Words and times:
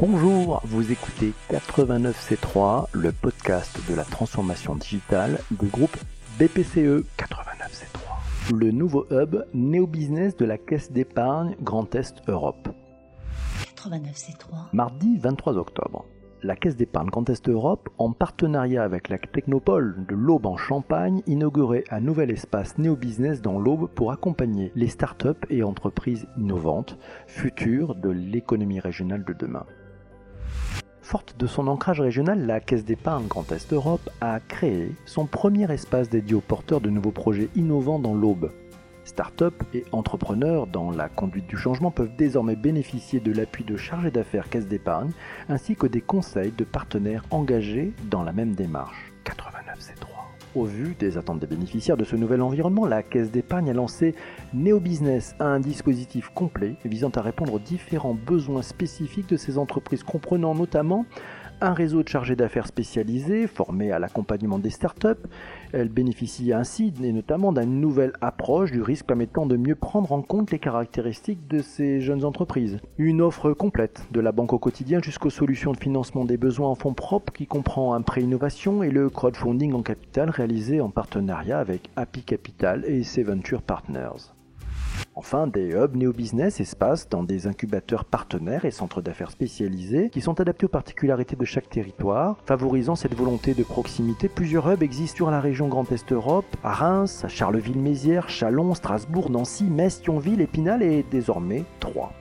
Bonjour, 0.00 0.62
vous 0.64 0.92
écoutez 0.92 1.34
89C3, 1.50 2.86
le 2.92 3.12
podcast 3.12 3.78
de 3.86 3.94
la 3.94 4.04
transformation 4.04 4.74
digitale 4.74 5.40
du 5.50 5.66
groupe 5.66 5.94
BPCE 6.38 7.04
89C3. 7.18 8.54
Le 8.54 8.70
nouveau 8.70 9.06
hub 9.10 9.44
néo-business 9.52 10.38
de 10.38 10.46
la 10.46 10.56
Caisse 10.56 10.90
d'épargne 10.90 11.54
Grand 11.60 11.94
Est 11.94 12.14
Europe. 12.28 12.70
89C3. 13.76 14.68
Mardi 14.72 15.18
23 15.18 15.58
octobre 15.58 16.06
la 16.42 16.56
Caisse 16.56 16.76
d'épargne 16.76 17.10
Grand 17.10 17.28
Est 17.28 17.50
Europe, 17.50 17.90
en 17.98 18.12
partenariat 18.12 18.82
avec 18.82 19.10
la 19.10 19.18
Technopole 19.18 20.06
de 20.08 20.14
l'Aube 20.14 20.46
en 20.46 20.56
Champagne, 20.56 21.22
inaugurait 21.26 21.84
un 21.90 22.00
nouvel 22.00 22.30
espace 22.30 22.78
néo-business 22.78 23.42
dans 23.42 23.58
l'Aube 23.58 23.90
pour 23.90 24.10
accompagner 24.10 24.72
les 24.74 24.88
startups 24.88 25.44
et 25.50 25.62
entreprises 25.62 26.26
innovantes, 26.38 26.96
futures 27.26 27.94
de 27.94 28.08
l'économie 28.08 28.80
régionale 28.80 29.22
de 29.22 29.34
demain. 29.34 29.66
Forte 31.10 31.36
de 31.36 31.48
son 31.48 31.66
ancrage 31.66 32.00
régional, 32.00 32.46
la 32.46 32.60
Caisse 32.60 32.84
d'épargne 32.84 33.26
Grand 33.26 33.50
Est 33.50 33.72
Europe 33.72 34.08
a 34.20 34.38
créé 34.38 34.92
son 35.06 35.26
premier 35.26 35.68
espace 35.72 36.08
dédié 36.08 36.36
aux 36.36 36.40
porteurs 36.40 36.80
de 36.80 36.88
nouveaux 36.88 37.10
projets 37.10 37.48
innovants 37.56 37.98
dans 37.98 38.14
l'Aube. 38.14 38.52
Start-up 39.02 39.60
et 39.74 39.84
entrepreneurs 39.90 40.68
dans 40.68 40.92
la 40.92 41.08
conduite 41.08 41.48
du 41.48 41.56
changement 41.56 41.90
peuvent 41.90 42.14
désormais 42.16 42.54
bénéficier 42.54 43.18
de 43.18 43.32
l'appui 43.32 43.64
de 43.64 43.76
chargés 43.76 44.12
d'affaires 44.12 44.48
caisse 44.48 44.68
d'épargne 44.68 45.10
ainsi 45.48 45.74
que 45.74 45.88
des 45.88 46.00
conseils 46.00 46.52
de 46.52 46.62
partenaires 46.62 47.24
engagés 47.32 47.92
dans 48.08 48.22
la 48.22 48.30
même 48.30 48.54
démarche. 48.54 49.12
89C3. 49.24 50.19
Au 50.56 50.64
vu 50.64 50.96
des 50.98 51.16
attentes 51.16 51.38
des 51.38 51.46
bénéficiaires 51.46 51.96
de 51.96 52.02
ce 52.02 52.16
nouvel 52.16 52.42
environnement, 52.42 52.84
la 52.84 53.04
Caisse 53.04 53.30
d'épargne 53.30 53.70
a 53.70 53.72
lancé 53.72 54.16
Neo 54.52 54.80
Business, 54.80 55.36
un 55.38 55.60
dispositif 55.60 56.30
complet 56.34 56.74
visant 56.84 57.10
à 57.10 57.20
répondre 57.20 57.54
aux 57.54 57.60
différents 57.60 58.14
besoins 58.14 58.62
spécifiques 58.62 59.28
de 59.28 59.36
ces 59.36 59.58
entreprises, 59.58 60.02
comprenant 60.02 60.56
notamment 60.56 61.06
un 61.60 61.72
réseau 61.72 62.02
de 62.02 62.08
chargés 62.08 62.36
d'affaires 62.36 62.66
spécialisés 62.66 63.46
formés 63.46 63.92
à 63.92 63.98
l'accompagnement 63.98 64.58
des 64.58 64.70
startups. 64.70 65.08
Elle 65.72 65.88
bénéficie 65.88 66.52
ainsi 66.52 66.92
et 67.02 67.12
notamment 67.12 67.52
d'une 67.52 67.80
nouvelle 67.80 68.12
approche 68.20 68.72
du 68.72 68.82
risque 68.82 69.06
permettant 69.06 69.46
de 69.46 69.56
mieux 69.56 69.74
prendre 69.74 70.12
en 70.12 70.22
compte 70.22 70.50
les 70.50 70.58
caractéristiques 70.58 71.48
de 71.48 71.62
ces 71.62 72.00
jeunes 72.00 72.24
entreprises. 72.24 72.78
Une 72.98 73.20
offre 73.20 73.52
complète 73.52 74.06
de 74.10 74.20
la 74.20 74.32
banque 74.32 74.52
au 74.52 74.58
quotidien 74.58 75.00
jusqu'aux 75.02 75.30
solutions 75.30 75.72
de 75.72 75.78
financement 75.78 76.24
des 76.24 76.36
besoins 76.36 76.68
en 76.68 76.74
fonds 76.74 76.94
propres 76.94 77.32
qui 77.32 77.46
comprend 77.46 77.94
un 77.94 78.02
prêt 78.02 78.22
innovation 78.22 78.82
et 78.82 78.90
le 78.90 79.10
crowdfunding 79.10 79.72
en 79.74 79.82
capital 79.82 80.30
réalisé 80.30 80.80
en 80.80 80.90
partenariat 80.90 81.58
avec 81.58 81.90
Happy 81.96 82.22
Capital 82.22 82.84
et 82.86 83.02
ses 83.02 83.22
Venture 83.22 83.62
Partners. 83.62 84.32
Enfin, 85.20 85.46
des 85.46 85.74
hubs 85.74 85.96
néo-business 85.96 86.60
espaces 86.60 87.06
dans 87.10 87.22
des 87.22 87.46
incubateurs 87.46 88.06
partenaires 88.06 88.64
et 88.64 88.70
centres 88.70 89.02
d'affaires 89.02 89.30
spécialisés 89.30 90.08
qui 90.08 90.22
sont 90.22 90.40
adaptés 90.40 90.64
aux 90.64 90.70
particularités 90.70 91.36
de 91.36 91.44
chaque 91.44 91.68
territoire, 91.68 92.38
favorisant 92.46 92.94
cette 92.94 93.14
volonté 93.14 93.52
de 93.52 93.62
proximité. 93.62 94.30
Plusieurs 94.30 94.66
hubs 94.72 94.82
existent 94.82 95.16
sur 95.16 95.30
la 95.30 95.42
région 95.42 95.68
Grand 95.68 95.92
Est 95.92 96.10
Europe, 96.10 96.46
à 96.64 96.72
Reims, 96.72 97.22
à 97.22 97.28
Charleville-Mézières, 97.28 98.30
Chalon, 98.30 98.74
Strasbourg, 98.74 99.28
Nancy, 99.28 99.64
Metz, 99.64 100.00
Thionville, 100.00 100.40
Épinal 100.40 100.82
et 100.82 101.04
désormais 101.10 101.64
Troyes. 101.80 102.14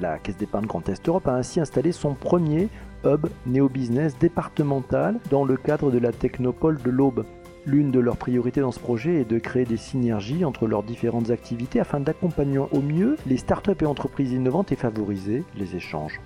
La 0.00 0.18
Caisse 0.18 0.38
d'épargne 0.38 0.64
Grand 0.64 0.88
Est 0.88 1.06
Europe 1.06 1.28
a 1.28 1.34
ainsi 1.34 1.60
installé 1.60 1.92
son 1.92 2.14
premier 2.14 2.70
hub 3.04 3.26
néo-business 3.44 4.16
départemental 4.18 5.20
dans 5.30 5.44
le 5.44 5.58
cadre 5.58 5.90
de 5.90 5.98
la 5.98 6.10
Technopole 6.10 6.80
de 6.80 6.90
l'Aube. 6.90 7.26
L'une 7.68 7.90
de 7.90 8.00
leurs 8.00 8.16
priorités 8.16 8.62
dans 8.62 8.72
ce 8.72 8.80
projet 8.80 9.16
est 9.16 9.30
de 9.30 9.38
créer 9.38 9.66
des 9.66 9.76
synergies 9.76 10.46
entre 10.46 10.66
leurs 10.66 10.82
différentes 10.82 11.28
activités 11.28 11.80
afin 11.80 12.00
d'accompagner 12.00 12.56
au 12.56 12.80
mieux 12.80 13.18
les 13.26 13.36
startups 13.36 13.82
et 13.82 13.84
entreprises 13.84 14.32
innovantes 14.32 14.72
et 14.72 14.76
favoriser 14.76 15.44
les 15.54 15.76
échanges. 15.76 16.18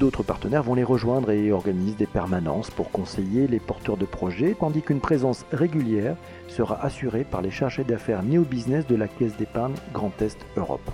D'autres 0.00 0.24
partenaires 0.24 0.64
vont 0.64 0.74
les 0.74 0.82
rejoindre 0.82 1.30
et 1.30 1.52
organisent 1.52 1.96
des 1.96 2.08
permanences 2.08 2.70
pour 2.70 2.90
conseiller 2.90 3.46
les 3.46 3.60
porteurs 3.60 3.96
de 3.96 4.04
projets, 4.04 4.56
tandis 4.58 4.82
qu'une 4.82 4.98
présence 4.98 5.46
régulière 5.52 6.16
sera 6.48 6.84
assurée 6.84 7.22
par 7.22 7.40
les 7.40 7.52
chargés 7.52 7.84
d'affaires 7.84 8.24
néo-business 8.24 8.84
de 8.88 8.96
la 8.96 9.06
Caisse 9.06 9.36
d'épargne 9.36 9.76
Grand 9.94 10.20
Est 10.20 10.44
Europe. 10.56 10.90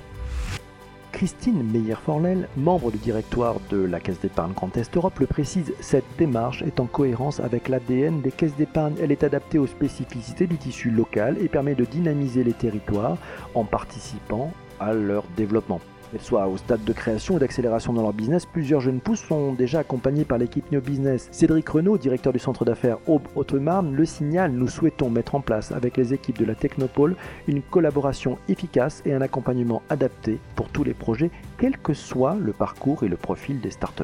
Christine 1.24 1.62
Meyer-Forlel, 1.62 2.50
membre 2.54 2.90
du 2.90 2.98
directoire 2.98 3.54
de 3.70 3.78
la 3.78 3.98
Caisse 3.98 4.20
d'épargne 4.20 4.52
Grand 4.52 4.76
Est 4.76 4.94
Europe, 4.94 5.18
le 5.20 5.26
précise, 5.26 5.72
cette 5.80 6.04
démarche 6.18 6.60
est 6.60 6.80
en 6.80 6.84
cohérence 6.84 7.40
avec 7.40 7.70
l'ADN 7.70 8.20
des 8.20 8.30
caisses 8.30 8.54
d'épargne. 8.56 8.92
Elle 9.00 9.10
est 9.10 9.24
adaptée 9.24 9.58
aux 9.58 9.66
spécificités 9.66 10.46
du 10.46 10.58
tissu 10.58 10.90
local 10.90 11.38
et 11.40 11.48
permet 11.48 11.74
de 11.74 11.86
dynamiser 11.86 12.44
les 12.44 12.52
territoires 12.52 13.16
en 13.54 13.64
participant 13.64 14.52
à 14.78 14.92
leur 14.92 15.24
développement 15.34 15.80
soit 16.20 16.46
au 16.46 16.56
stade 16.56 16.84
de 16.84 16.92
création 16.92 17.34
ou 17.34 17.38
d'accélération 17.38 17.92
dans 17.92 18.02
leur 18.02 18.12
business, 18.12 18.46
plusieurs 18.46 18.80
jeunes 18.80 19.00
pousses 19.00 19.24
sont 19.26 19.52
déjà 19.52 19.80
accompagnés 19.80 20.24
par 20.24 20.38
l'équipe 20.38 20.70
Neo 20.70 20.80
Business. 20.80 21.28
Cédric 21.32 21.68
Renaud, 21.68 21.98
directeur 21.98 22.32
du 22.32 22.38
centre 22.38 22.64
d'affaires 22.64 22.98
Aube-Haute-Marne, 23.06 23.94
le 23.94 24.04
signale, 24.04 24.52
nous 24.52 24.68
souhaitons 24.68 25.10
mettre 25.10 25.34
en 25.34 25.40
place 25.40 25.72
avec 25.72 25.96
les 25.96 26.14
équipes 26.14 26.38
de 26.38 26.44
la 26.44 26.54
Technopole 26.54 27.16
une 27.46 27.62
collaboration 27.62 28.38
efficace 28.48 29.02
et 29.04 29.14
un 29.14 29.20
accompagnement 29.20 29.82
adapté 29.90 30.38
pour 30.56 30.68
tous 30.68 30.84
les 30.84 30.94
projets, 30.94 31.30
quel 31.58 31.78
que 31.78 31.94
soit 31.94 32.36
le 32.40 32.52
parcours 32.52 33.02
et 33.02 33.08
le 33.08 33.16
profil 33.16 33.60
des 33.60 33.70
start 33.70 34.02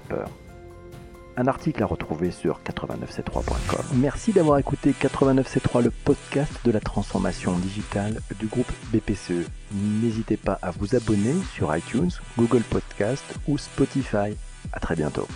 un 1.40 1.46
article 1.46 1.82
à 1.82 1.86
retrouver 1.86 2.30
sur 2.30 2.60
89c3.com. 2.60 3.84
Merci 3.94 4.32
d'avoir 4.32 4.58
écouté 4.58 4.92
89c3, 4.92 5.82
le 5.82 5.90
podcast 5.90 6.52
de 6.64 6.70
la 6.70 6.80
transformation 6.80 7.56
digitale 7.58 8.20
du 8.38 8.46
groupe 8.46 8.70
BPCE. 8.92 9.48
N'hésitez 9.72 10.36
pas 10.36 10.58
à 10.60 10.70
vous 10.70 10.94
abonner 10.94 11.34
sur 11.54 11.74
iTunes, 11.74 12.10
Google 12.36 12.62
Podcast 12.62 13.24
ou 13.48 13.56
Spotify. 13.56 14.36
À 14.72 14.80
très 14.80 14.96
bientôt. 14.96 15.26